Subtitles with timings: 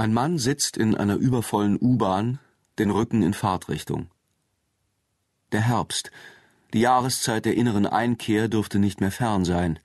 [0.00, 2.38] Ein Mann sitzt in einer übervollen U-Bahn,
[2.78, 4.08] den Rücken in Fahrtrichtung.
[5.50, 6.12] Der Herbst,
[6.72, 9.80] die Jahreszeit der inneren Einkehr, dürfte nicht mehr fern sein.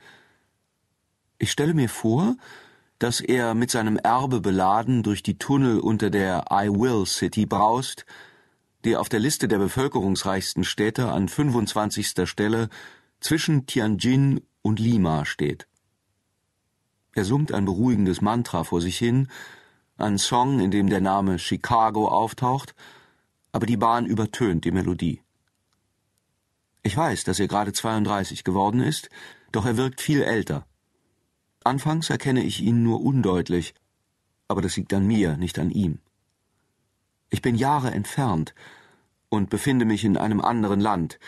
[1.39, 2.35] Ich stelle mir vor,
[2.99, 8.05] dass er mit seinem Erbe beladen durch die Tunnel unter der I Will City braust,
[8.85, 12.29] die auf der Liste der bevölkerungsreichsten Städte an 25.
[12.29, 12.69] Stelle
[13.19, 15.67] zwischen Tianjin und Lima steht.
[17.15, 19.27] Er summt ein beruhigendes Mantra vor sich hin,
[19.97, 22.75] ein Song, in dem der Name Chicago auftaucht,
[23.51, 25.21] aber die Bahn übertönt die Melodie.
[26.81, 29.09] Ich weiß, dass er gerade 32 geworden ist,
[29.51, 30.65] doch er wirkt viel älter.
[31.63, 33.73] Anfangs erkenne ich ihn nur undeutlich,
[34.47, 35.99] aber das liegt an mir, nicht an ihm.
[37.29, 38.53] Ich bin Jahre entfernt
[39.29, 41.19] und befinde mich in einem anderen Land,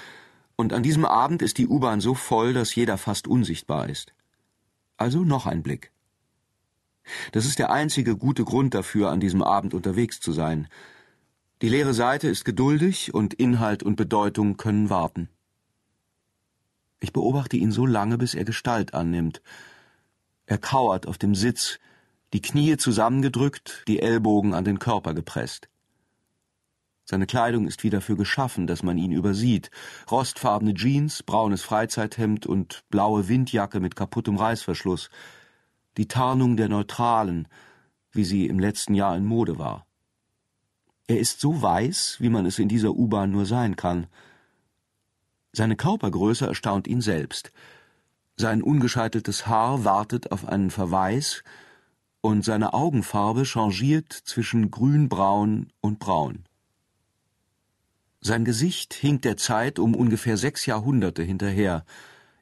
[0.57, 4.13] und an diesem Abend ist die U-Bahn so voll, dass jeder fast unsichtbar ist.
[4.97, 5.91] Also noch ein Blick.
[7.31, 10.67] Das ist der einzige gute Grund dafür, an diesem Abend unterwegs zu sein.
[11.61, 15.29] Die leere Seite ist geduldig und Inhalt und Bedeutung können warten.
[16.99, 19.41] Ich beobachte ihn so lange, bis er Gestalt annimmt.
[20.45, 21.79] Er kauert auf dem Sitz,
[22.33, 25.69] die Knie zusammengedrückt, die Ellbogen an den Körper gepresst.
[27.07, 29.69] Seine Kleidung ist wie dafür geschaffen, dass man ihn übersieht.
[30.09, 35.11] Rostfarbene Jeans, braunes Freizeithemd und blaue Windjacke mit kaputtem Reißverschluss
[35.97, 37.47] die Tarnung der Neutralen,
[38.11, 39.85] wie sie im letzten Jahr in Mode war.
[41.07, 44.07] Er ist so weiß, wie man es in dieser U-Bahn nur sein kann.
[45.51, 47.51] Seine Körpergröße erstaunt ihn selbst.
[48.37, 51.43] Sein ungescheiteltes Haar wartet auf einen Verweis,
[52.21, 56.45] und seine Augenfarbe changiert zwischen grünbraun und braun.
[58.19, 61.85] Sein Gesicht hinkt der Zeit um ungefähr sechs Jahrhunderte hinterher,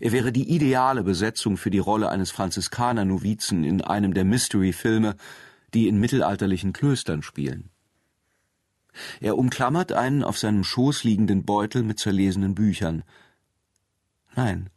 [0.03, 5.15] er wäre die ideale Besetzung für die Rolle eines Franziskaner-Novizen in einem der Mystery-Filme,
[5.73, 7.69] die in mittelalterlichen Klöstern spielen.
[9.21, 13.03] Er umklammert einen auf seinem Schoß liegenden Beutel mit zerlesenen Büchern.
[14.35, 14.69] Nein,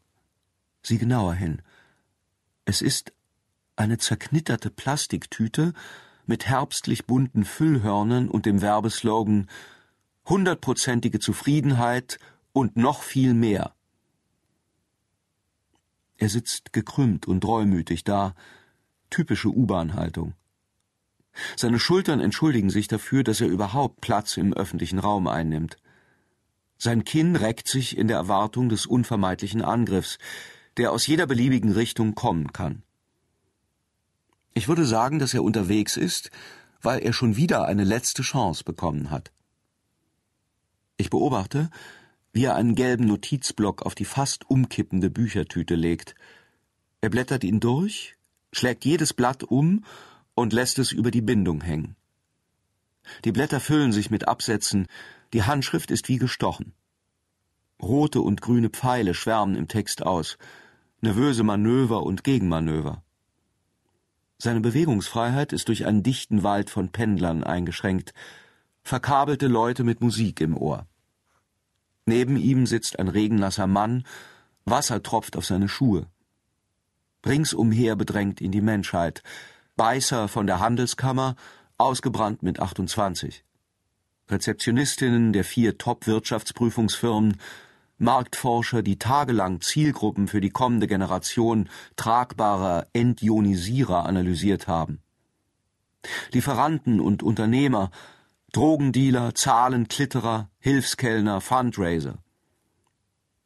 [0.84, 1.61] sieh genauer hin.
[2.65, 3.12] Es ist
[3.75, 5.72] eine zerknitterte Plastiktüte
[6.27, 9.49] mit herbstlich bunten Füllhörnern und dem Werbeslogan
[10.25, 12.21] Hundertprozentige Zufriedenheit
[12.53, 13.76] und noch viel mehr.
[16.19, 18.34] Er sitzt gekrümmt und reumütig da,
[19.10, 20.34] typische U-Bahn-Haltung.
[21.56, 25.77] Seine Schultern entschuldigen sich dafür, dass er überhaupt Platz im öffentlichen Raum einnimmt.
[26.78, 30.19] Sein Kinn reckt sich in der Erwartung des unvermeidlichen Angriffs,
[30.77, 32.83] der aus jeder beliebigen Richtung kommen kann.
[34.54, 36.31] Ich würde sagen, dass er unterwegs ist,
[36.81, 39.33] weil er schon wieder eine letzte Chance bekommen hat.
[40.97, 41.71] Ich beobachte,
[42.37, 46.15] wie er einen gelben Notizblock auf die fast umkippende Büchertüte legt.
[47.01, 48.15] Er blättert ihn durch,
[48.53, 49.87] schlägt jedes Blatt um
[50.35, 51.97] und lässt es über die Bindung hängen.
[53.25, 54.87] Die Blätter füllen sich mit Absätzen,
[55.33, 56.75] die Handschrift ist wie gestochen.
[57.83, 60.37] Rote und grüne Pfeile schwärmen im Text aus,
[61.01, 63.03] nervöse Manöver und Gegenmanöver.
[64.37, 68.13] Seine Bewegungsfreiheit ist durch einen dichten Wald von Pendlern eingeschränkt,
[68.83, 70.87] verkabelte Leute mit Musik im Ohr.
[72.06, 74.05] Neben ihm sitzt ein regennasser Mann,
[74.65, 76.06] Wasser tropft auf seine Schuhe.
[77.25, 79.25] Ringsumher bedrängt ihn die Menschheit.
[79.77, 81.34] Beißer von der Handelskammer,
[81.78, 83.45] ausgebrannt mit 28.
[84.28, 87.39] Rezeptionistinnen der vier Top-Wirtschaftsprüfungsfirmen,
[87.99, 95.00] Marktforscher, die tagelang Zielgruppen für die kommende Generation tragbarer Entionisierer analysiert haben.
[96.33, 97.91] Lieferanten und Unternehmer,
[98.56, 102.22] Drogendealer, Zahlenklitterer, Hilfskellner, Fundraiser.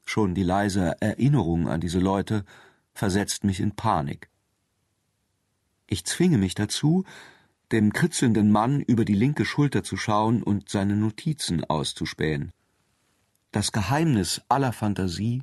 [0.05, 2.45] Schon die leise Erinnerung an diese Leute
[2.93, 4.31] versetzt mich in Panik.
[5.89, 7.05] Ich zwinge mich dazu,
[7.73, 12.53] dem kritzelnden Mann über die linke Schulter zu schauen und seine Notizen auszuspähen.
[13.51, 15.43] Das Geheimnis aller Fantasie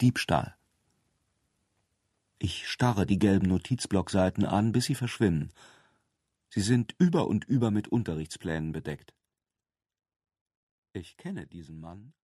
[0.00, 0.56] Diebstahl.
[2.40, 5.52] Ich starre die gelben Notizblockseiten an, bis sie verschwimmen.
[6.50, 9.14] Sie sind über und über mit Unterrichtsplänen bedeckt.
[10.94, 12.14] Ich kenne diesen Mann